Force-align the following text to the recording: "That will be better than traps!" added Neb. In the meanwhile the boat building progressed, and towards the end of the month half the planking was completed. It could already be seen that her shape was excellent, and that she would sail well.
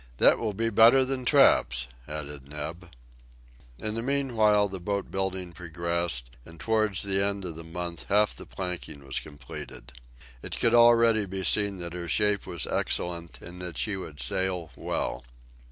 "That 0.17 0.39
will 0.39 0.55
be 0.55 0.71
better 0.71 1.05
than 1.05 1.25
traps!" 1.25 1.85
added 2.07 2.47
Neb. 2.49 2.89
In 3.77 3.93
the 3.93 4.01
meanwhile 4.01 4.67
the 4.67 4.79
boat 4.79 5.11
building 5.11 5.53
progressed, 5.53 6.31
and 6.43 6.59
towards 6.59 7.03
the 7.03 7.23
end 7.23 7.45
of 7.45 7.53
the 7.55 7.63
month 7.63 8.07
half 8.09 8.35
the 8.35 8.47
planking 8.47 9.05
was 9.05 9.19
completed. 9.19 9.91
It 10.41 10.59
could 10.59 10.73
already 10.73 11.27
be 11.27 11.43
seen 11.43 11.77
that 11.77 11.93
her 11.93 12.09
shape 12.09 12.47
was 12.47 12.65
excellent, 12.65 13.41
and 13.43 13.61
that 13.61 13.77
she 13.77 13.95
would 13.95 14.19
sail 14.19 14.71
well. 14.75 15.23